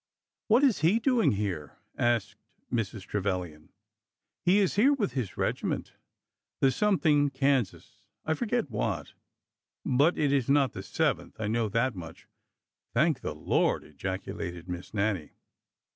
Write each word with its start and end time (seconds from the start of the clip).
''What 0.49 0.63
is 0.63 0.79
he 0.79 0.97
doing 0.97 1.33
here?'' 1.33 1.77
asked 1.95 2.35
Mrs. 2.73 3.03
Trevilian." 3.05 3.69
He 4.47 4.57
is 4.57 4.73
here 4.73 4.93
with 4.93 5.11
his 5.11 5.37
regiment— 5.37 5.93
the 6.59 6.71
something 6.71 7.29
Kansas— 7.29 8.07
I 8.25 8.33
forget 8.33 8.71
what; 8.71 9.13
but 9.85 10.17
it 10.17 10.33
is 10.33 10.49
not 10.49 10.71
the 10.73 10.81
Seventh, 10.81 11.39
I 11.39 11.45
know 11.45 11.69
that 11.69 11.93
much." 11.93 12.27
"Thank 12.95 13.21
the 13.21 13.35
Lord!" 13.35 13.83
ejaculated 13.83 14.67
Miss 14.67 14.91
Nannie. 14.91 15.33